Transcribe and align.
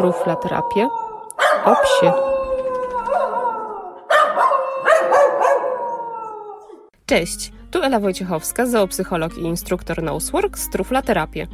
truflaterapię 0.00 0.88
o 1.64 1.76
psie. 1.76 2.12
Cześć, 7.06 7.52
tu 7.70 7.82
Ela 7.82 8.00
Wojciechowska, 8.00 8.66
zoopsycholog 8.66 9.38
i 9.38 9.40
instruktor 9.40 10.02
Nosework 10.02 10.58
z 10.58 10.70
Truflaterapię. 10.70 11.46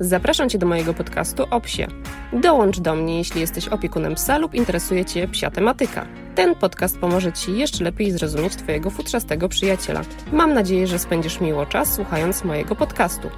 Zapraszam 0.00 0.48
Cię 0.48 0.58
do 0.58 0.66
mojego 0.66 0.94
podcastu 0.94 1.44
o 1.50 1.60
psie. 1.60 1.86
Dołącz 2.32 2.80
do 2.80 2.94
mnie, 2.94 3.18
jeśli 3.18 3.40
jesteś 3.40 3.68
opiekunem 3.68 4.14
psa 4.14 4.38
lub 4.38 4.54
interesuje 4.54 5.04
Cię 5.04 5.28
psia 5.28 5.50
tematyka. 5.50 6.06
Ten 6.34 6.54
podcast 6.54 6.98
pomoże 6.98 7.32
Ci 7.32 7.58
jeszcze 7.58 7.84
lepiej 7.84 8.10
zrozumieć 8.10 8.56
Twojego 8.56 8.90
futrzastego 8.90 9.48
przyjaciela. 9.48 10.00
Mam 10.32 10.54
nadzieję, 10.54 10.86
że 10.86 10.98
spędzisz 10.98 11.40
miło 11.40 11.66
czas 11.66 11.94
słuchając 11.94 12.44
mojego 12.44 12.76
podcastu. 12.76 13.30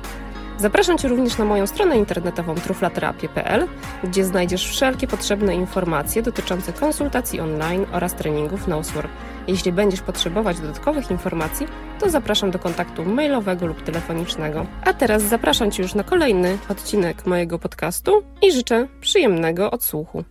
Zapraszam 0.59 0.99
Cię 0.99 1.09
również 1.09 1.39
na 1.39 1.45
moją 1.45 1.67
stronę 1.67 1.99
internetową 1.99 2.55
truflaterapię.pl, 2.55 3.69
gdzie 4.05 4.25
znajdziesz 4.25 4.69
wszelkie 4.69 5.07
potrzebne 5.07 5.55
informacje 5.55 6.23
dotyczące 6.23 6.73
konsultacji 6.73 7.41
online 7.41 7.87
oraz 7.93 8.15
treningów 8.15 8.69
Nosework. 8.69 9.11
Jeśli 9.49 9.73
będziesz 9.73 10.01
potrzebować 10.01 10.61
dodatkowych 10.61 11.11
informacji, 11.11 11.67
to 12.01 12.11
zapraszam 12.11 12.51
do 12.51 12.59
kontaktu 12.59 13.05
mailowego 13.05 13.67
lub 13.67 13.83
telefonicznego. 13.83 14.67
A 14.85 14.93
teraz 14.93 15.23
zapraszam 15.23 15.71
Cię 15.71 15.83
już 15.83 15.95
na 15.95 16.05
kolejny 16.05 16.59
odcinek 16.69 17.27
mojego 17.27 17.59
podcastu 17.59 18.23
i 18.43 18.53
życzę 18.53 18.89
przyjemnego 19.01 19.71
odsłuchu. 19.71 20.25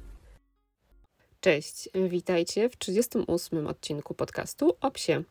Cześć, 1.40 1.90
witajcie 2.09 2.70
w 2.70 2.78
38 2.78 3.67
odcinku 3.67 4.14
podcastu 4.14 4.78
o 4.81 4.92
psie. 4.92 5.23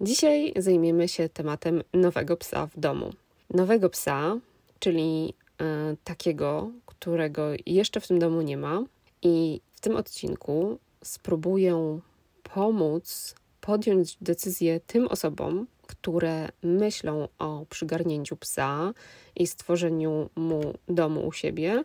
Dzisiaj 0.00 0.52
zajmiemy 0.56 1.08
się 1.08 1.28
tematem 1.28 1.82
nowego 1.92 2.36
psa 2.36 2.66
w 2.66 2.80
domu 2.80 3.12
nowego 3.50 3.90
psa, 3.90 4.36
czyli 4.78 5.34
e, 5.60 5.96
takiego, 6.04 6.70
którego 6.86 7.46
jeszcze 7.66 8.00
w 8.00 8.08
tym 8.08 8.18
domu 8.18 8.42
nie 8.42 8.56
ma. 8.56 8.82
I 9.22 9.60
w 9.72 9.80
tym 9.80 9.96
odcinku 9.96 10.78
spróbuję 11.04 12.00
pomóc 12.42 13.34
podjąć 13.60 14.16
decyzję 14.20 14.80
tym 14.80 15.08
osobom, 15.08 15.66
które 15.86 16.48
myślą 16.62 17.28
o 17.38 17.66
przygarnięciu 17.70 18.36
psa 18.36 18.92
i 19.36 19.46
stworzeniu 19.46 20.30
mu 20.36 20.60
domu 20.88 21.26
u 21.26 21.32
siebie, 21.32 21.84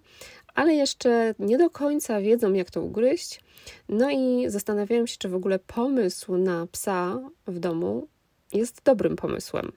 ale 0.56 0.73
jeszcze 0.73 1.36
nie 1.39 1.58
do 1.58 1.69
końca 1.69 2.22
wiedzą, 2.22 2.53
jak 2.53 2.72
to 2.72 2.81
ugryźć. 2.81 3.41
No 3.89 4.12
i 4.12 4.50
zastanawiają 4.50 5.06
się, 5.06 5.17
czy 5.17 5.30
w 5.30 5.36
ogóle 5.36 5.59
pomysł 5.59 6.38
na 6.38 6.67
psa 6.67 7.19
w 7.47 7.59
domu 7.59 8.08
jest 8.53 8.81
dobrym 8.84 9.16
pomysłem. 9.16 9.72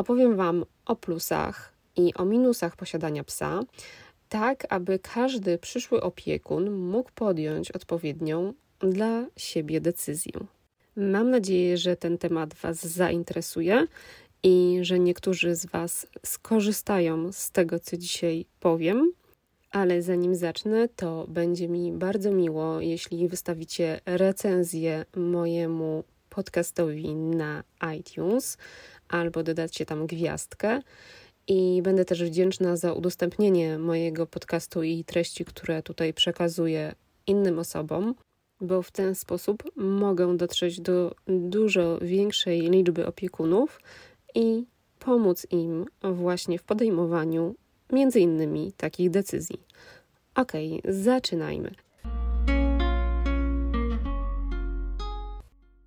Opowiem 0.00 0.36
Wam 0.36 0.64
o 0.86 0.96
plusach 0.96 1.72
i 1.96 2.14
o 2.14 2.24
minusach 2.24 2.76
posiadania 2.76 3.24
psa, 3.24 3.60
tak 4.28 4.66
aby 4.68 4.98
każdy 4.98 5.58
przyszły 5.58 6.00
opiekun 6.00 6.70
mógł 6.70 7.10
podjąć 7.14 7.70
odpowiednią 7.70 8.52
dla 8.78 9.26
siebie 9.36 9.80
decyzję. 9.80 10.32
Mam 10.96 11.30
nadzieję, 11.30 11.78
że 11.78 11.96
ten 11.96 12.18
temat 12.18 12.54
Was 12.54 12.86
zainteresuje 12.86 13.86
i 14.42 14.78
że 14.82 14.98
niektórzy 14.98 15.54
z 15.54 15.66
Was 15.66 16.06
skorzystają 16.26 17.32
z 17.32 17.50
tego, 17.50 17.78
co 17.78 17.96
dzisiaj 17.96 18.44
powiem. 18.60 19.12
Ale 19.70 20.02
zanim 20.02 20.34
zacznę, 20.34 20.88
to 20.96 21.26
będzie 21.28 21.68
mi 21.68 21.92
bardzo 21.92 22.30
miło, 22.30 22.80
jeśli 22.80 23.28
wystawicie 23.28 24.00
recenzję 24.06 25.04
mojemu 25.16 26.04
podcastowi 26.30 27.14
na 27.14 27.64
iTunes 27.98 28.58
albo 29.10 29.42
dodacie 29.42 29.86
tam 29.86 30.06
gwiazdkę. 30.06 30.80
I 31.48 31.80
będę 31.82 32.04
też 32.04 32.24
wdzięczna 32.24 32.76
za 32.76 32.92
udostępnienie 32.92 33.78
mojego 33.78 34.26
podcastu 34.26 34.82
i 34.82 35.04
treści, 35.04 35.44
które 35.44 35.82
tutaj 35.82 36.14
przekazuję 36.14 36.94
innym 37.26 37.58
osobom, 37.58 38.14
bo 38.60 38.82
w 38.82 38.90
ten 38.90 39.14
sposób 39.14 39.62
mogę 39.76 40.36
dotrzeć 40.36 40.80
do 40.80 41.14
dużo 41.26 41.98
większej 41.98 42.60
liczby 42.60 43.06
opiekunów 43.06 43.80
i 44.34 44.64
pomóc 44.98 45.46
im 45.50 45.86
właśnie 46.02 46.58
w 46.58 46.62
podejmowaniu 46.62 47.54
między 47.92 48.20
innymi 48.20 48.72
takich 48.76 49.10
decyzji. 49.10 49.62
Ok, 50.34 50.52
zaczynajmy. 50.88 51.70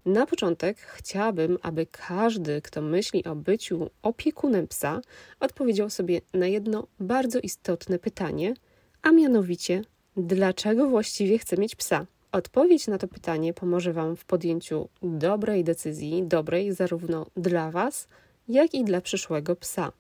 Na 0.05 0.25
początek 0.25 0.77
chciałabym, 0.77 1.57
aby 1.61 1.85
każdy, 1.85 2.61
kto 2.61 2.81
myśli 2.81 3.25
o 3.25 3.35
byciu 3.35 3.89
opiekunem 4.01 4.67
psa, 4.67 5.01
odpowiedział 5.39 5.89
sobie 5.89 6.21
na 6.33 6.47
jedno 6.47 6.87
bardzo 6.99 7.39
istotne 7.39 7.99
pytanie, 7.99 8.53
a 9.01 9.11
mianowicie, 9.11 9.81
dlaczego 10.17 10.87
właściwie 10.87 11.37
chce 11.37 11.57
mieć 11.57 11.75
psa? 11.75 12.05
Odpowiedź 12.31 12.87
na 12.87 12.97
to 12.97 13.07
pytanie 13.07 13.53
pomoże 13.53 13.93
Wam 13.93 14.15
w 14.15 14.25
podjęciu 14.25 14.89
dobrej 15.01 15.63
decyzji, 15.63 16.23
dobrej 16.23 16.73
zarówno 16.73 17.25
dla 17.37 17.71
Was, 17.71 18.07
jak 18.47 18.73
i 18.73 18.83
dla 18.83 19.01
przyszłego 19.01 19.55
psa. 19.55 19.91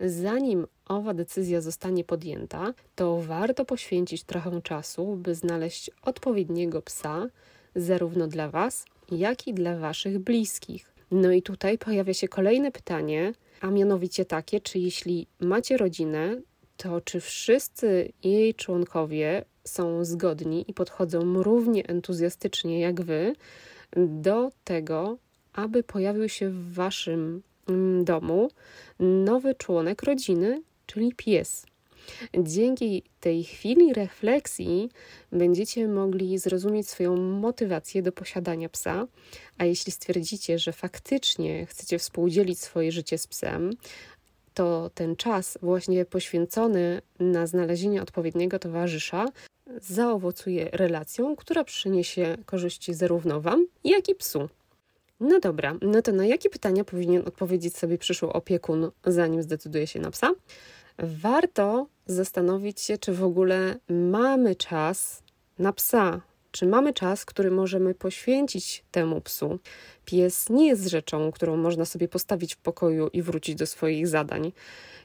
Zanim 0.00 0.66
owa 0.86 1.14
decyzja 1.14 1.60
zostanie 1.60 2.04
podjęta, 2.04 2.74
to 2.94 3.20
warto 3.22 3.64
poświęcić 3.64 4.24
trochę 4.24 4.62
czasu, 4.62 5.16
by 5.16 5.34
znaleźć 5.34 5.90
odpowiedniego 6.02 6.82
psa, 6.82 7.26
zarówno 7.74 8.26
dla 8.26 8.50
Was, 8.50 8.84
jak 9.10 9.48
i 9.48 9.54
dla 9.54 9.78
Waszych 9.78 10.18
bliskich. 10.18 10.92
No 11.10 11.32
i 11.32 11.42
tutaj 11.42 11.78
pojawia 11.78 12.14
się 12.14 12.28
kolejne 12.28 12.72
pytanie, 12.72 13.32
a 13.60 13.70
mianowicie 13.70 14.24
takie, 14.24 14.60
czy 14.60 14.78
jeśli 14.78 15.26
macie 15.40 15.76
rodzinę, 15.76 16.40
to 16.76 17.00
czy 17.00 17.20
wszyscy 17.20 18.12
jej 18.24 18.54
członkowie 18.54 19.44
są 19.64 20.04
zgodni 20.04 20.64
i 20.68 20.74
podchodzą 20.74 21.42
równie 21.42 21.86
entuzjastycznie 21.86 22.80
jak 22.80 23.00
Wy 23.00 23.32
do 23.96 24.50
tego, 24.64 25.18
aby 25.52 25.82
pojawił 25.82 26.28
się 26.28 26.50
w 26.50 26.74
Waszym 26.74 27.42
mm, 27.68 28.04
domu 28.04 28.50
nowy 28.98 29.54
członek 29.54 30.02
rodziny, 30.02 30.62
czyli 30.86 31.14
pies. 31.16 31.66
Dzięki 32.38 33.02
tej 33.20 33.44
chwili 33.44 33.94
refleksji 33.94 34.88
będziecie 35.32 35.88
mogli 35.88 36.38
zrozumieć 36.38 36.88
swoją 36.88 37.16
motywację 37.16 38.02
do 38.02 38.12
posiadania 38.12 38.68
psa, 38.68 39.06
a 39.58 39.64
jeśli 39.64 39.92
stwierdzicie, 39.92 40.58
że 40.58 40.72
faktycznie 40.72 41.66
chcecie 41.66 41.98
współdzielić 41.98 42.58
swoje 42.58 42.92
życie 42.92 43.18
z 43.18 43.26
psem, 43.26 43.70
to 44.54 44.90
ten 44.94 45.16
czas 45.16 45.58
właśnie 45.62 46.04
poświęcony 46.04 47.02
na 47.20 47.46
znalezienie 47.46 48.02
odpowiedniego 48.02 48.58
towarzysza 48.58 49.26
zaowocuje 49.80 50.68
relacją, 50.72 51.36
która 51.36 51.64
przyniesie 51.64 52.36
korzyści 52.46 52.94
zarówno 52.94 53.40
Wam, 53.40 53.66
jak 53.84 54.08
i 54.08 54.14
psu. 54.14 54.48
No 55.20 55.40
dobra, 55.40 55.76
no 55.82 56.02
to 56.02 56.12
na 56.12 56.26
jakie 56.26 56.50
pytania 56.50 56.84
powinien 56.84 57.22
odpowiedzieć 57.26 57.76
sobie 57.76 57.98
przyszły 57.98 58.32
opiekun, 58.32 58.90
zanim 59.06 59.42
zdecyduje 59.42 59.86
się 59.86 60.00
na 60.00 60.10
psa? 60.10 60.30
Warto 60.98 61.86
zastanowić 62.06 62.80
się, 62.80 62.98
czy 62.98 63.12
w 63.12 63.24
ogóle 63.24 63.76
mamy 63.88 64.56
czas 64.56 65.22
na 65.58 65.72
psa, 65.72 66.20
czy 66.50 66.66
mamy 66.66 66.92
czas, 66.92 67.24
który 67.24 67.50
możemy 67.50 67.94
poświęcić 67.94 68.84
temu 68.90 69.20
psu. 69.20 69.58
Pies 70.04 70.48
nie 70.50 70.66
jest 70.66 70.86
rzeczą, 70.86 71.32
którą 71.32 71.56
można 71.56 71.84
sobie 71.84 72.08
postawić 72.08 72.54
w 72.54 72.58
pokoju 72.58 73.08
i 73.12 73.22
wrócić 73.22 73.54
do 73.54 73.66
swoich 73.66 74.08
zadań. 74.08 74.52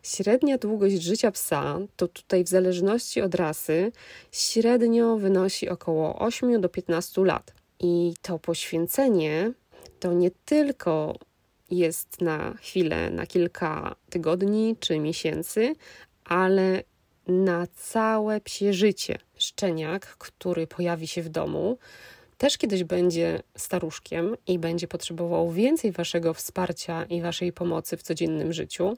Średnia 0.04 0.58
długość 0.58 1.02
życia 1.02 1.32
psa 1.32 1.80
to 1.96 2.08
tutaj 2.08 2.44
w 2.44 2.48
zależności 2.48 3.22
od 3.22 3.36
rasy 3.36 3.92
średnio 4.32 5.18
wynosi 5.18 5.70
około 5.70 6.20
8 6.20 6.62
do 6.62 6.70
15 6.70 7.26
lat. 7.26 7.54
I 7.80 8.14
to 8.22 8.40
poświęcenie 8.40 9.52
to 10.00 10.14
nie 10.14 10.32
tylko 10.46 11.16
jest 11.72 12.22
na 12.22 12.54
chwilę, 12.62 13.10
na 13.10 13.26
kilka 13.26 13.96
tygodni 14.10 14.76
czy 14.80 15.00
miesięcy, 15.00 15.76
ale 16.26 16.84
na 17.28 17.68
całe 17.68 18.42
psie 18.42 18.74
życie. 18.74 19.18
Szczeniak, 19.38 20.06
który 20.06 20.68
pojawi 20.68 21.08
się 21.08 21.22
w 21.22 21.30
domu, 21.30 21.78
też 22.38 22.58
kiedyś 22.58 22.84
będzie 22.84 23.44
staruszkiem 23.58 24.36
i 24.48 24.60
będzie 24.60 24.88
potrzebował 24.88 25.52
więcej 25.52 25.92
Waszego 25.92 26.34
wsparcia 26.34 27.04
i 27.04 27.22
Waszej 27.22 27.54
pomocy 27.54 27.98
w 27.98 28.04
codziennym 28.04 28.54
życiu. 28.54 28.98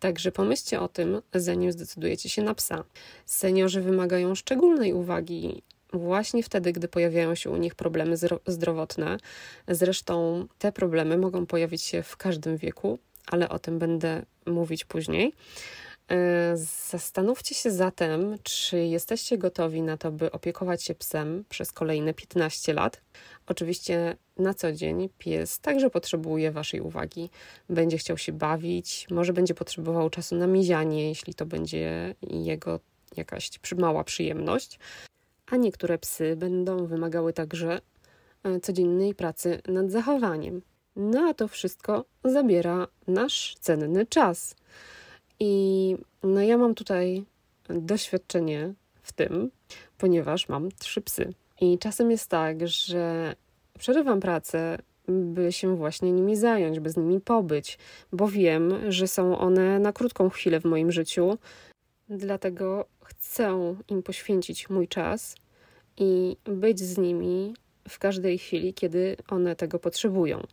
Także 0.00 0.32
pomyślcie 0.32 0.80
o 0.80 0.88
tym, 0.88 1.22
zanim 1.34 1.72
zdecydujecie 1.72 2.28
się 2.28 2.42
na 2.42 2.54
psa. 2.54 2.84
Seniorzy 3.26 3.80
wymagają 3.80 4.34
szczególnej 4.34 4.92
uwagi 4.92 5.62
właśnie 5.98 6.42
wtedy, 6.42 6.72
gdy 6.72 6.88
pojawiają 6.88 7.34
się 7.34 7.50
u 7.50 7.56
nich 7.56 7.74
problemy 7.74 8.16
zdrowotne. 8.46 9.16
Zresztą 9.68 10.46
te 10.58 10.72
problemy 10.72 11.18
mogą 11.18 11.46
pojawić 11.46 11.82
się 11.82 12.02
w 12.02 12.16
każdym 12.16 12.56
wieku, 12.56 12.98
ale 13.26 13.48
o 13.48 13.58
tym 13.58 13.78
będę 13.78 14.22
mówić 14.46 14.84
później. 14.84 15.32
E, 16.10 16.56
zastanówcie 16.90 17.54
się 17.54 17.70
zatem, 17.70 18.38
czy 18.42 18.78
jesteście 18.78 19.38
gotowi 19.38 19.82
na 19.82 19.96
to, 19.96 20.12
by 20.12 20.32
opiekować 20.32 20.82
się 20.82 20.94
psem 20.94 21.44
przez 21.48 21.72
kolejne 21.72 22.14
15 22.14 22.72
lat. 22.72 23.00
Oczywiście 23.46 24.16
na 24.38 24.54
co 24.54 24.72
dzień 24.72 25.08
pies 25.18 25.58
także 25.58 25.90
potrzebuje 25.90 26.52
Waszej 26.52 26.80
uwagi. 26.80 27.30
Będzie 27.68 27.98
chciał 27.98 28.18
się 28.18 28.32
bawić, 28.32 29.06
może 29.10 29.32
będzie 29.32 29.54
potrzebował 29.54 30.10
czasu 30.10 30.36
na 30.36 30.46
mizianie, 30.46 31.08
jeśli 31.08 31.34
to 31.34 31.46
będzie 31.46 32.14
jego 32.30 32.80
jakaś 33.16 33.50
mała 33.78 34.04
przyjemność, 34.04 34.78
a 35.50 35.56
niektóre 35.56 35.98
psy 35.98 36.36
będą 36.36 36.86
wymagały 36.86 37.32
także 37.32 37.80
e, 38.42 38.60
codziennej 38.60 39.14
pracy 39.14 39.62
nad 39.68 39.90
zachowaniem. 39.90 40.62
No 40.96 41.28
a 41.28 41.34
to 41.34 41.48
wszystko 41.48 42.04
zabiera 42.24 42.86
nasz 43.06 43.56
cenny 43.60 44.06
czas. 44.06 44.56
I 45.40 45.96
no 46.22 46.40
ja 46.40 46.58
mam 46.58 46.74
tutaj 46.74 47.24
doświadczenie 47.68 48.74
w 49.02 49.12
tym, 49.12 49.50
ponieważ 49.98 50.48
mam 50.48 50.68
trzy 50.72 51.00
psy. 51.00 51.32
I 51.60 51.78
czasem 51.78 52.10
jest 52.10 52.30
tak, 52.30 52.68
że 52.68 53.34
przerywam 53.78 54.20
pracę, 54.20 54.78
by 55.08 55.52
się 55.52 55.76
właśnie 55.76 56.12
nimi 56.12 56.36
zająć, 56.36 56.80
by 56.80 56.90
z 56.90 56.96
nimi 56.96 57.20
pobyć, 57.20 57.78
bo 58.12 58.28
wiem, 58.28 58.92
że 58.92 59.08
są 59.08 59.38
one 59.38 59.78
na 59.78 59.92
krótką 59.92 60.30
chwilę 60.30 60.60
w 60.60 60.64
moim 60.64 60.92
życiu. 60.92 61.38
Dlatego 62.08 62.86
chcę 63.06 63.76
im 63.88 64.02
poświęcić 64.02 64.70
mój 64.70 64.88
czas 64.88 65.36
i 65.96 66.36
być 66.44 66.80
z 66.80 66.98
nimi 66.98 67.54
w 67.88 67.98
każdej 67.98 68.38
chwili, 68.38 68.74
kiedy 68.74 69.16
one 69.28 69.56
tego 69.56 69.78
potrzebują. 69.78 70.46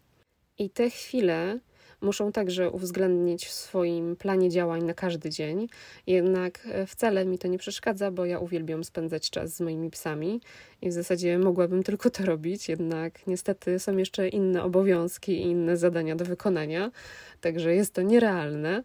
I 0.58 0.70
te 0.70 0.90
chwile 0.90 1.60
muszą 2.04 2.32
także 2.32 2.72
uwzględnić 2.72 3.46
w 3.46 3.52
swoim 3.52 4.16
planie 4.16 4.50
działań 4.50 4.84
na 4.84 4.94
każdy 4.94 5.30
dzień. 5.30 5.68
Jednak 6.08 6.68
e, 6.72 6.86
wcale 6.86 7.26
mi 7.26 7.38
to 7.38 7.48
nie 7.48 7.58
przeszkadza, 7.58 8.12
bo 8.12 8.26
ja 8.26 8.40
uwielbiam 8.40 8.84
spędzać 8.84 9.30
czas 9.30 9.56
z 9.56 9.62
moimi 9.62 9.90
psami 9.90 10.42
i 10.82 10.90
w 10.90 10.94
zasadzie 10.94 11.40
mogłabym 11.40 11.84
tylko 11.84 12.10
to 12.10 12.26
robić, 12.26 12.70
jednak 12.70 13.28
niestety 13.28 13.80
są 13.80 13.98
jeszcze 13.98 14.28
inne 14.28 14.64
obowiązki 14.64 15.32
i 15.32 15.42
inne 15.42 15.78
zadania 15.78 16.16
do 16.16 16.26
wykonania, 16.26 16.92
także 17.42 17.76
jest 17.76 17.94
to 17.94 18.02
nierealne. 18.02 18.84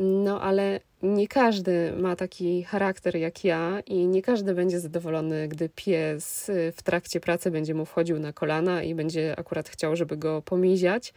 No, 0.00 0.40
ale 0.40 0.80
nie 1.02 1.28
każdy 1.28 1.92
ma 1.92 2.16
taki 2.16 2.62
charakter 2.62 3.16
jak 3.16 3.44
ja 3.44 3.80
i 3.86 4.08
nie 4.08 4.22
każdy 4.22 4.54
będzie 4.54 4.80
zadowolony, 4.80 5.48
gdy 5.48 5.68
pies 5.68 6.48
y, 6.48 6.72
w 6.76 6.82
trakcie 6.82 7.20
pracy 7.20 7.50
będzie 7.50 7.74
mu 7.74 7.84
wchodził 7.84 8.18
na 8.18 8.32
kolana 8.32 8.82
i 8.82 8.94
będzie 8.94 9.38
akurat 9.38 9.68
chciał, 9.68 9.96
żeby 9.96 10.16
go 10.16 10.42
pomiziać. 10.42 11.14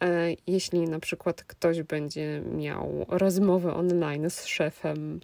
E, 0.00 0.34
jeśli 0.46 0.80
na 0.80 1.00
przykład 1.00 1.44
ktoś 1.44 1.82
będzie 1.82 2.42
miał 2.56 3.06
rozmowę 3.08 3.74
online 3.74 4.30
z 4.30 4.44
szefem 4.46 5.20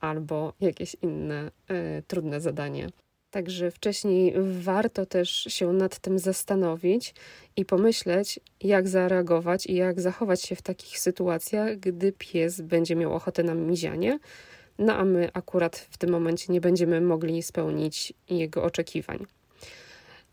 albo 0.00 0.52
jakieś 0.60 0.96
inne 1.02 1.50
e, 1.68 2.02
trudne 2.02 2.40
zadanie. 2.40 2.88
Także 3.36 3.70
wcześniej 3.70 4.34
warto 4.60 5.06
też 5.06 5.30
się 5.30 5.72
nad 5.72 5.98
tym 5.98 6.18
zastanowić 6.18 7.14
i 7.56 7.64
pomyśleć, 7.64 8.40
jak 8.60 8.88
zareagować 8.88 9.66
i 9.66 9.74
jak 9.74 10.00
zachować 10.00 10.42
się 10.42 10.56
w 10.56 10.62
takich 10.62 10.98
sytuacjach, 10.98 11.78
gdy 11.78 12.12
pies 12.12 12.60
będzie 12.60 12.96
miał 12.96 13.14
ochotę 13.14 13.42
na 13.42 13.54
mizianie, 13.54 14.18
no 14.78 14.94
a 14.94 15.04
my 15.04 15.28
akurat 15.32 15.76
w 15.76 15.98
tym 15.98 16.10
momencie 16.10 16.52
nie 16.52 16.60
będziemy 16.60 17.00
mogli 17.00 17.42
spełnić 17.42 18.12
jego 18.30 18.64
oczekiwań. 18.64 19.26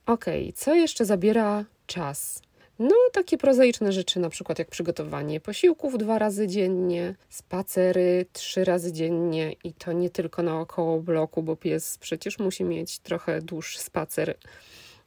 Ok, 0.05 0.25
co 0.55 0.75
jeszcze 0.75 1.05
zabiera 1.05 1.65
czas? 1.87 2.41
No, 2.79 2.95
takie 3.11 3.37
prozaiczne 3.37 3.91
rzeczy, 3.91 4.19
na 4.19 4.29
przykład 4.29 4.59
jak 4.59 4.69
przygotowanie 4.69 5.39
posiłków 5.39 5.97
dwa 5.97 6.19
razy 6.19 6.47
dziennie, 6.47 7.15
spacery 7.29 8.25
trzy 8.33 8.63
razy 8.63 8.91
dziennie 8.93 9.55
i 9.63 9.73
to 9.73 9.91
nie 9.91 10.09
tylko 10.09 10.43
naokoło 10.43 10.99
bloku, 10.99 11.43
bo 11.43 11.55
pies 11.55 11.97
przecież 11.97 12.39
musi 12.39 12.63
mieć 12.63 12.99
trochę 12.99 13.41
dłuższy 13.41 13.79
spacer. 13.79 14.37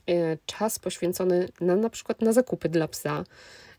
E, 0.09 0.39
czas 0.47 0.79
poświęcony 0.79 1.49
na, 1.61 1.77
na 1.77 1.91
przykład 1.91 2.23
na 2.23 2.33
zakupy 2.33 2.69
dla 2.69 2.89
psa, 2.89 3.25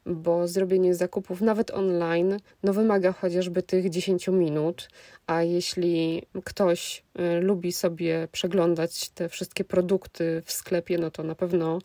bo 0.06 0.48
zrobienie 0.48 0.96
zakupów 0.96 1.42
nawet 1.42 1.72
online 1.72 2.40
no 2.64 2.74
wymaga 2.74 3.12
chociażby 3.12 3.64
tych 3.64 3.90
10 3.90 4.28
minut, 4.28 4.90
a 5.28 5.44
jeśli 5.44 6.24
ktoś 6.44 7.04
e, 7.16 7.40
lubi 7.40 7.72
sobie 7.72 8.28
przeglądać 8.32 9.10
te 9.10 9.30
wszystkie 9.30 9.64
produkty 9.64 10.42
w 10.46 10.52
sklepie, 10.52 10.98
no 10.98 11.12
to 11.12 11.24
na 11.24 11.36
pewno 11.36 11.80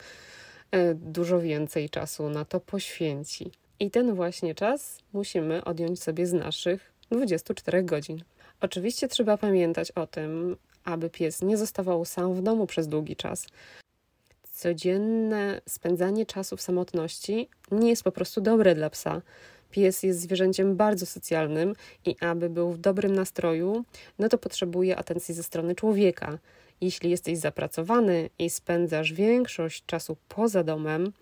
dużo 0.95 1.41
więcej 1.41 1.91
czasu 1.91 2.29
na 2.29 2.45
to 2.45 2.61
poświęci. 2.61 3.51
I 3.81 3.91
ten 3.91 4.15
właśnie 4.15 4.55
czas 4.55 4.99
musimy 5.13 5.65
odjąć 5.65 6.03
sobie 6.03 6.27
z 6.27 6.33
naszych 6.33 6.93
24 7.11 7.83
godzin. 7.83 8.23
Oczywiście 8.61 9.09
trzeba 9.09 9.37
pamiętać 9.37 9.91
o 9.91 10.07
tym, 10.07 10.57
aby 10.85 11.11
pies 11.11 11.43
nie 11.43 11.57
zostawał 11.57 12.05
sam 12.05 12.35
w 12.35 12.43
domu 12.43 12.67
przez 12.67 12.89
długi 12.89 13.17
czas. 13.17 13.47
Codzienne 14.53 15.61
spędzanie 15.69 16.27
czasu 16.27 16.57
w 16.57 16.63
samotności 16.63 17.49
nie 17.71 17.91
jest 17.91 18.03
po 18.03 18.13
prostu 18.13 18.41
dobre 18.41 18.75
dla 18.75 18.91
psa. 18.91 19.23
Pies 19.71 20.03
jest 20.03 20.21
zwierzęciem 20.21 20.77
bardzo 20.77 21.07
socjalnym 21.07 21.75
i 22.05 22.17
aby 22.21 22.51
był 22.51 22.73
w 22.73 22.79
dobrym 22.79 23.15
nastroju, 23.15 23.85
no 24.19 24.29
to 24.29 24.39
potrzebuje 24.39 24.97
atencji 24.97 25.35
ze 25.35 25.43
strony 25.43 25.75
człowieka. 25.75 26.39
Jeśli 26.83 27.11
jesteś 27.11 27.39
zapracowany 27.39 28.31
i 28.39 28.51
spędzasz 28.51 29.13
większość 29.13 29.85
czasu 29.87 30.17
poza 30.29 30.65
domem, 30.65 31.13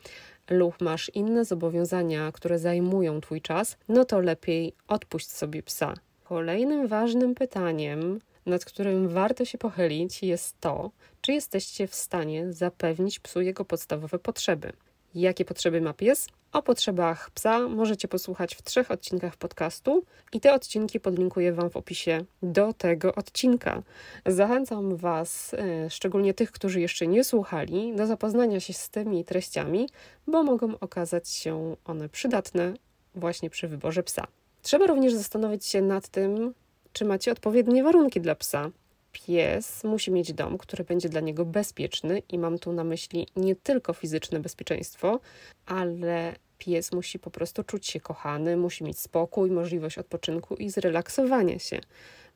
lub 0.50 0.80
masz 0.80 1.10
inne 1.14 1.44
zobowiązania, 1.44 2.32
które 2.32 2.58
zajmują 2.58 3.20
Twój 3.20 3.40
czas, 3.40 3.76
no 3.88 4.04
to 4.04 4.20
lepiej 4.20 4.72
odpuść 4.88 5.30
sobie 5.30 5.62
psa. 5.62 5.94
Kolejnym 6.24 6.88
ważnym 6.88 7.34
pytaniem, 7.34 8.20
nad 8.46 8.64
którym 8.64 9.08
warto 9.08 9.44
się 9.44 9.58
pochylić, 9.58 10.22
jest 10.22 10.60
to, 10.60 10.90
czy 11.20 11.32
jesteście 11.32 11.86
w 11.86 11.94
stanie 11.94 12.52
zapewnić 12.52 13.20
psu 13.20 13.40
jego 13.40 13.64
podstawowe 13.64 14.18
potrzeby. 14.18 14.72
Jakie 15.14 15.44
potrzeby 15.44 15.80
ma 15.80 15.92
pies? 15.92 16.28
O 16.52 16.62
potrzebach 16.62 17.30
psa 17.30 17.68
możecie 17.68 18.08
posłuchać 18.08 18.54
w 18.54 18.62
trzech 18.62 18.90
odcinkach 18.90 19.36
podcastu 19.36 20.04
i 20.32 20.40
te 20.40 20.54
odcinki 20.54 21.00
podlinkuję 21.00 21.52
Wam 21.52 21.70
w 21.70 21.76
opisie 21.76 22.24
do 22.42 22.72
tego 22.72 23.14
odcinka. 23.14 23.82
Zachęcam 24.26 24.96
Was, 24.96 25.54
e, 25.54 25.90
szczególnie 25.90 26.34
tych, 26.34 26.52
którzy 26.52 26.80
jeszcze 26.80 27.06
nie 27.06 27.24
słuchali, 27.24 27.96
do 27.96 28.06
zapoznania 28.06 28.60
się 28.60 28.72
z 28.72 28.90
tymi 28.90 29.24
treściami, 29.24 29.88
bo 30.26 30.42
mogą 30.42 30.78
okazać 30.78 31.28
się 31.28 31.76
one 31.84 32.08
przydatne 32.08 32.74
właśnie 33.14 33.50
przy 33.50 33.68
wyborze 33.68 34.02
psa. 34.02 34.26
Trzeba 34.62 34.86
również 34.86 35.14
zastanowić 35.14 35.66
się 35.66 35.82
nad 35.82 36.08
tym, 36.08 36.54
czy 36.92 37.04
macie 37.04 37.32
odpowiednie 37.32 37.84
warunki 37.84 38.20
dla 38.20 38.34
psa 38.34 38.70
pies 39.12 39.84
musi 39.84 40.10
mieć 40.10 40.32
dom, 40.32 40.58
który 40.58 40.84
będzie 40.84 41.08
dla 41.08 41.20
niego 41.20 41.44
bezpieczny, 41.44 42.22
i 42.28 42.38
mam 42.38 42.58
tu 42.58 42.72
na 42.72 42.84
myśli 42.84 43.26
nie 43.36 43.56
tylko 43.56 43.92
fizyczne 43.92 44.40
bezpieczeństwo, 44.40 45.20
ale 45.66 46.34
pies 46.58 46.92
musi 46.92 47.18
po 47.18 47.30
prostu 47.30 47.64
czuć 47.64 47.86
się 47.86 48.00
kochany, 48.00 48.56
musi 48.56 48.84
mieć 48.84 48.98
spokój, 48.98 49.50
możliwość 49.50 49.98
odpoczynku 49.98 50.54
i 50.54 50.70
zrelaksowania 50.70 51.58
się. 51.58 51.80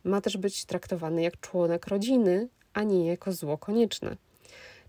Ma 0.04 0.20
też 0.20 0.36
być 0.36 0.64
traktowany 0.64 1.22
jak 1.22 1.40
członek 1.40 1.86
rodziny, 1.86 2.48
a 2.74 2.82
nie 2.82 3.06
jako 3.06 3.32
zło 3.32 3.58
konieczne. 3.58 4.16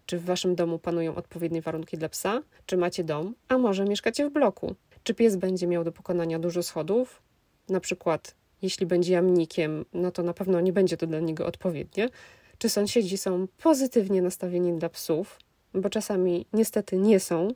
Czy 0.05 0.17
w 0.17 0.25
waszym 0.25 0.55
domu 0.55 0.79
panują 0.79 1.15
odpowiednie 1.15 1.61
warunki 1.61 1.97
dla 1.97 2.09
psa? 2.09 2.41
Czy 2.65 2.77
macie 2.77 3.03
dom, 3.03 3.35
a 3.47 3.57
może 3.57 3.85
mieszkacie 3.85 4.29
w 4.29 4.33
bloku? 4.33 4.75
Czy 5.03 5.13
pies 5.13 5.35
będzie 5.35 5.67
miał 5.67 5.83
do 5.83 5.91
pokonania 5.91 6.39
dużo 6.39 6.63
schodów? 6.63 7.21
Na 7.69 7.79
przykład 7.79 8.35
jeśli 8.65 8.85
będzie 8.85 9.13
jamnikiem, 9.13 9.85
no 9.93 10.11
to 10.11 10.23
na 10.23 10.33
pewno 10.33 10.61
nie 10.61 10.73
będzie 10.73 10.97
to 10.97 11.07
dla 11.07 11.19
niego 11.19 11.45
odpowiednie. 11.45 12.09
Czy 12.57 12.69
sąsiedzi 12.69 13.17
są 13.17 13.47
pozytywnie 13.57 14.21
nastawieni 14.21 14.73
dla 14.73 14.89
psów, 14.89 15.39
bo 15.73 15.89
czasami 15.89 16.45
niestety 16.53 16.97
nie 16.97 17.19
są. 17.19 17.47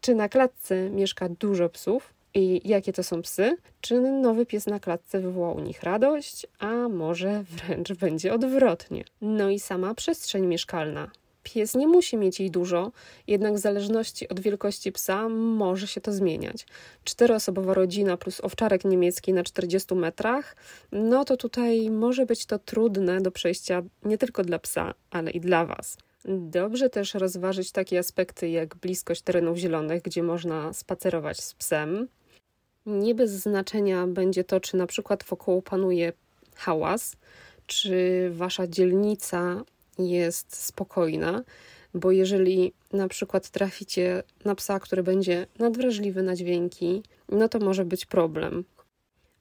Czy 0.00 0.14
na 0.14 0.28
klatce 0.28 0.90
mieszka 0.90 1.28
dużo 1.28 1.68
psów 1.68 2.14
i 2.34 2.60
jakie 2.64 2.92
to 2.92 3.02
są 3.02 3.22
psy? 3.22 3.56
Czy 3.80 4.00
nowy 4.00 4.46
pies 4.46 4.66
na 4.66 4.80
klatce 4.80 5.20
wywoła 5.20 5.52
u 5.52 5.60
nich 5.60 5.82
radość, 5.82 6.46
a 6.58 6.88
może 6.88 7.44
wręcz 7.50 7.92
będzie 7.92 8.34
odwrotnie? 8.34 9.04
No 9.20 9.50
i 9.50 9.58
sama 9.58 9.94
przestrzeń 9.94 10.46
mieszkalna. 10.46 11.10
Pies 11.46 11.74
nie 11.74 11.88
musi 11.88 12.16
mieć 12.16 12.40
jej 12.40 12.50
dużo, 12.50 12.92
jednak 13.26 13.54
w 13.54 13.58
zależności 13.58 14.28
od 14.28 14.40
wielkości 14.40 14.92
psa 14.92 15.28
może 15.28 15.86
się 15.86 16.00
to 16.00 16.12
zmieniać. 16.12 16.66
Czteroosobowa 17.04 17.74
rodzina 17.74 18.16
plus 18.16 18.40
owczarek 18.40 18.84
niemiecki 18.84 19.32
na 19.32 19.42
40 19.42 19.94
metrach, 19.94 20.56
no 20.92 21.24
to 21.24 21.36
tutaj 21.36 21.90
może 21.90 22.26
być 22.26 22.46
to 22.46 22.58
trudne 22.58 23.20
do 23.20 23.30
przejścia 23.30 23.82
nie 24.04 24.18
tylko 24.18 24.44
dla 24.44 24.58
psa, 24.58 24.94
ale 25.10 25.30
i 25.30 25.40
dla 25.40 25.66
Was. 25.66 25.96
Dobrze 26.28 26.90
też 26.90 27.14
rozważyć 27.14 27.72
takie 27.72 27.98
aspekty 27.98 28.48
jak 28.48 28.74
bliskość 28.74 29.22
terenów 29.22 29.56
zielonych, 29.56 30.02
gdzie 30.02 30.22
można 30.22 30.72
spacerować 30.72 31.40
z 31.40 31.54
psem. 31.54 32.08
Nie 32.86 33.14
bez 33.14 33.30
znaczenia 33.30 34.06
będzie 34.06 34.44
to, 34.44 34.60
czy 34.60 34.76
na 34.76 34.86
przykład 34.86 35.24
wokół 35.24 35.62
panuje 35.62 36.12
hałas, 36.54 37.16
czy 37.66 38.30
wasza 38.32 38.66
dzielnica 38.66 39.64
jest 39.98 40.56
spokojna, 40.56 41.44
bo 41.94 42.10
jeżeli 42.10 42.72
na 42.92 43.08
przykład 43.08 43.50
traficie 43.50 44.22
na 44.44 44.54
psa, 44.54 44.80
który 44.80 45.02
będzie 45.02 45.46
nadwrażliwy 45.58 46.22
na 46.22 46.36
dźwięki, 46.36 47.02
no 47.28 47.48
to 47.48 47.58
może 47.58 47.84
być 47.84 48.06
problem. 48.06 48.64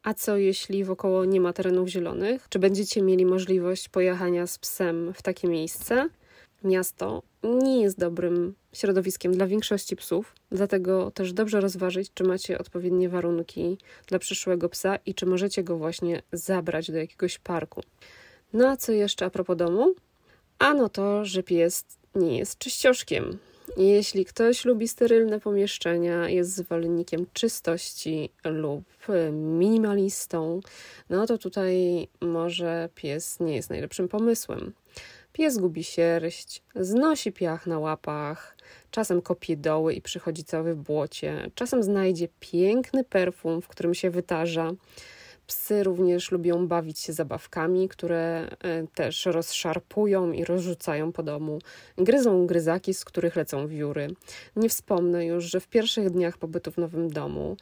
A 0.03 0.13
co 0.13 0.38
jeśli 0.38 0.83
wokoło 0.83 1.25
nie 1.25 1.41
ma 1.41 1.53
terenów 1.53 1.88
zielonych? 1.88 2.50
Czy 2.50 2.59
będziecie 2.59 3.01
mieli 3.01 3.25
możliwość 3.25 3.89
pojechania 3.89 4.47
z 4.47 4.57
psem 4.57 5.13
w 5.13 5.21
takie 5.21 5.47
miejsce? 5.47 6.09
Miasto 6.63 7.24
nie 7.43 7.81
jest 7.81 8.00
dobrym 8.00 8.55
środowiskiem 8.74 9.33
dla 9.33 9.47
większości 9.47 9.95
psów, 9.95 10.35
dlatego 10.51 11.12
też 11.12 11.33
dobrze 11.33 11.62
rozważyć, 11.62 12.12
czy 12.13 12.24
macie 12.24 12.57
odpowiednie 12.57 13.09
warunki 13.09 13.77
dla 14.07 14.19
przyszłego 14.19 14.69
psa 14.69 14.95
i 15.05 15.13
czy 15.13 15.25
możecie 15.25 15.63
go 15.63 15.77
właśnie 15.77 16.21
zabrać 16.31 16.91
do 16.91 16.97
jakiegoś 16.97 17.39
parku. 17.39 17.81
No 18.53 18.69
a 18.69 18.77
co 18.77 18.91
jeszcze 18.91 19.25
a 19.25 19.29
propos 19.29 19.57
domu? 19.57 19.95
Ano 20.59 20.89
to, 20.89 21.25
że 21.25 21.43
pies 21.43 21.85
nie 22.15 22.38
jest 22.38 22.57
czyścioszkiem. 22.57 23.38
Jeśli 23.77 24.25
ktoś 24.25 24.65
lubi 24.65 24.88
sterylne 24.88 25.39
pomieszczenia, 25.39 26.29
jest 26.29 26.55
zwolennikiem 26.55 27.25
czystości 27.33 28.29
lub 28.45 28.83
minimalistą, 29.31 30.59
no 31.09 31.27
to 31.27 31.38
tutaj 31.38 32.07
może 32.21 32.89
pies 32.95 33.39
nie 33.39 33.55
jest 33.55 33.69
najlepszym 33.69 34.07
pomysłem. 34.07 34.74
Pies 35.33 35.57
gubi 35.57 35.83
sierść, 35.83 36.63
znosi 36.75 37.31
piach 37.31 37.67
na 37.67 37.79
łapach, 37.79 38.57
czasem 38.91 39.21
kopie 39.21 39.57
doły 39.57 39.93
i 39.93 40.01
przychodzi 40.01 40.43
cały 40.43 40.75
w 40.75 40.77
błocie, 40.77 41.51
czasem 41.55 41.83
znajdzie 41.83 42.27
piękny 42.39 43.03
perfum, 43.03 43.62
w 43.62 43.67
którym 43.67 43.93
się 43.93 44.09
wytarza. 44.09 44.71
Psy 45.47 45.83
również 45.83 46.31
lubią 46.31 46.67
bawić 46.67 46.99
się 46.99 47.13
zabawkami, 47.13 47.89
które 47.89 48.49
e, 48.63 48.87
też 48.95 49.25
rozszarpują 49.25 50.31
i 50.31 50.45
rozrzucają 50.45 51.11
po 51.11 51.23
domu. 51.23 51.59
Gryzą 51.97 52.45
gryzaki, 52.45 52.93
z 52.93 53.05
których 53.05 53.35
lecą 53.35 53.67
wióry. 53.67 54.07
Nie 54.55 54.69
wspomnę 54.69 55.25
już, 55.25 55.45
że 55.45 55.59
w 55.59 55.67
pierwszych 55.67 56.09
dniach 56.09 56.37
pobytu 56.37 56.71
w 56.71 56.77
nowym 56.77 57.09
domu 57.09 57.57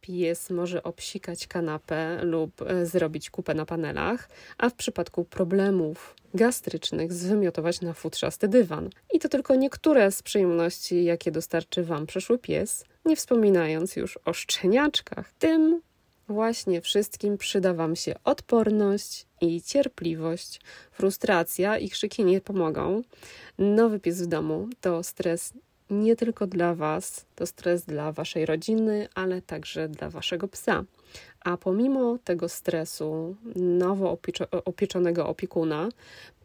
pies 0.00 0.50
może 0.50 0.82
obsikać 0.82 1.46
kanapę 1.46 2.24
lub 2.24 2.62
e, 2.62 2.86
zrobić 2.86 3.30
kupę 3.30 3.54
na 3.54 3.66
panelach, 3.66 4.28
a 4.58 4.68
w 4.68 4.74
przypadku 4.74 5.24
problemów 5.24 6.14
gastrycznych 6.34 7.12
zwymiotować 7.12 7.80
na 7.80 7.92
futrzasty 7.92 8.48
dywan. 8.48 8.90
I 9.12 9.18
to 9.18 9.28
tylko 9.28 9.54
niektóre 9.54 10.10
z 10.10 10.22
przyjemności, 10.22 11.04
jakie 11.04 11.30
dostarczy 11.30 11.84
Wam 11.84 12.06
przyszły 12.06 12.38
pies, 12.38 12.84
nie 13.04 13.16
wspominając 13.16 13.96
już 13.96 14.18
o 14.24 14.32
szczeniaczkach. 14.32 15.32
Tym 15.38 15.80
właśnie 16.30 16.80
wszystkim 16.80 17.38
przyda 17.38 17.74
Wam 17.74 17.96
się 17.96 18.14
odporność 18.24 19.26
i 19.40 19.62
cierpliwość. 19.62 20.60
Frustracja 20.92 21.78
i 21.78 21.90
krzyki 21.90 22.24
nie 22.24 22.40
pomogą. 22.40 23.02
Nowy 23.58 24.00
pies 24.00 24.22
w 24.22 24.26
domu 24.26 24.68
to 24.80 25.02
stres 25.02 25.52
nie 25.90 26.16
tylko 26.16 26.46
dla 26.46 26.74
Was, 26.74 27.26
to 27.34 27.46
stres 27.46 27.84
dla 27.84 28.12
Waszej 28.12 28.46
rodziny, 28.46 29.08
ale 29.14 29.42
także 29.42 29.88
dla 29.88 30.10
Waszego 30.10 30.48
psa. 30.48 30.84
A 31.40 31.56
pomimo 31.56 32.18
tego 32.24 32.48
stresu 32.48 33.36
nowo 33.56 34.18
opieczonego 34.64 35.28
opiekuna, 35.28 35.88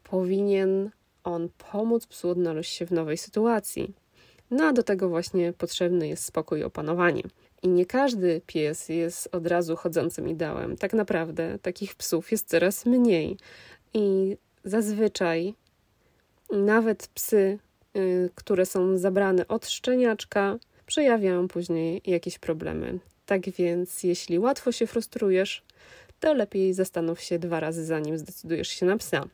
powinien 0.04 0.89
on 1.24 1.50
pomóc 1.72 2.08
psu 2.08 2.30
odnaleźć 2.30 2.74
się 2.74 2.86
w 2.86 2.92
nowej 2.92 3.18
sytuacji. 3.18 3.94
No 4.51 4.63
a 4.63 4.74
do 4.74 4.84
tego 4.84 5.10
właśnie 5.10 5.54
potrzebny 5.54 6.08
jest 6.08 6.25
spokój 6.25 6.60
i 6.60 6.63
opanowanie. 6.63 7.24
I 7.66 7.68
nie 7.68 7.86
każdy 7.86 8.42
pies 8.46 8.90
jest 8.90 9.30
od 9.32 9.48
razu 9.48 9.76
chodzącym 9.76 10.30
ideałem. 10.30 10.78
Tak 10.78 10.94
naprawdę 10.94 11.60
takich 11.62 11.96
psów 11.96 12.32
jest 12.32 12.50
coraz 12.50 12.86
mniej. 12.86 13.38
I 13.94 14.38
zazwyczaj 14.64 15.54
nawet 16.52 17.08
psy, 17.08 17.60
y, 17.98 18.30
które 18.36 18.66
są 18.66 18.98
zabrane 18.98 19.48
od 19.48 19.68
szczeniaczka, 19.68 20.58
przejawiają 20.86 21.48
później 21.48 22.02
jakieś 22.06 22.40
problemy. 22.40 23.00
Tak 23.26 23.50
więc, 23.50 24.04
jeśli 24.04 24.40
łatwo 24.40 24.72
się 24.72 24.88
frustrujesz, 24.88 25.64
to 26.20 26.34
lepiej 26.34 26.74
zastanów 26.74 27.22
się 27.22 27.40
dwa 27.40 27.60
razy, 27.60 27.86
zanim 27.86 28.18
zdecydujesz 28.18 28.68
się 28.68 28.86
na 28.86 28.98
psa. 28.98 29.26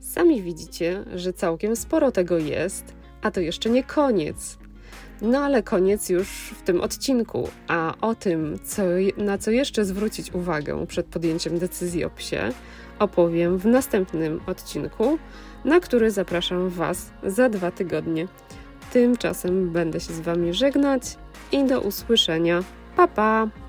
Sami 0.00 0.42
widzicie, 0.42 1.04
że 1.14 1.32
całkiem 1.32 1.76
sporo 1.76 2.12
tego 2.12 2.38
jest, 2.38 2.99
a 3.22 3.30
to 3.30 3.40
jeszcze 3.40 3.70
nie 3.70 3.84
koniec. 3.84 4.58
No 5.22 5.38
ale 5.38 5.62
koniec 5.62 6.08
już 6.08 6.28
w 6.28 6.62
tym 6.62 6.80
odcinku, 6.80 7.48
a 7.68 7.94
o 8.00 8.14
tym, 8.14 8.58
co, 8.64 8.82
na 9.16 9.38
co 9.38 9.50
jeszcze 9.50 9.84
zwrócić 9.84 10.34
uwagę 10.34 10.86
przed 10.86 11.06
podjęciem 11.06 11.58
decyzji 11.58 12.04
o 12.04 12.10
psie, 12.10 12.52
opowiem 12.98 13.58
w 13.58 13.66
następnym 13.66 14.40
odcinku, 14.46 15.18
na 15.64 15.80
który 15.80 16.10
zapraszam 16.10 16.68
Was 16.68 17.10
za 17.22 17.48
dwa 17.48 17.70
tygodnie. 17.70 18.28
Tymczasem 18.92 19.70
będę 19.70 20.00
się 20.00 20.12
z 20.12 20.20
Wami 20.20 20.54
żegnać 20.54 21.02
i 21.52 21.64
do 21.64 21.80
usłyszenia. 21.80 22.62
Pa 22.96 23.08
pa! 23.08 23.59